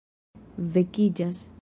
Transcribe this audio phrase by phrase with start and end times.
[0.77, 1.45] vekiĝas